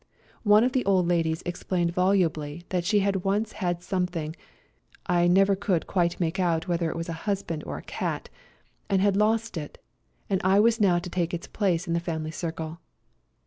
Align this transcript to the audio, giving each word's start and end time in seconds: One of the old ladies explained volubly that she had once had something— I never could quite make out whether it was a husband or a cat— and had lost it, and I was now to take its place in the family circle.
One 0.41 0.63
of 0.63 0.71
the 0.71 0.83
old 0.85 1.07
ladies 1.07 1.43
explained 1.45 1.93
volubly 1.93 2.63
that 2.69 2.85
she 2.85 3.01
had 3.01 3.17
once 3.23 3.51
had 3.51 3.83
something— 3.83 4.35
I 5.05 5.27
never 5.27 5.55
could 5.55 5.85
quite 5.85 6.19
make 6.19 6.39
out 6.39 6.67
whether 6.67 6.89
it 6.89 6.95
was 6.95 7.07
a 7.07 7.13
husband 7.29 7.63
or 7.67 7.77
a 7.77 7.83
cat— 7.83 8.27
and 8.89 8.99
had 8.99 9.15
lost 9.15 9.57
it, 9.57 9.77
and 10.27 10.41
I 10.43 10.59
was 10.59 10.81
now 10.81 10.97
to 10.97 11.09
take 11.11 11.35
its 11.35 11.45
place 11.45 11.85
in 11.87 11.93
the 11.93 11.99
family 11.99 12.31
circle. 12.31 12.79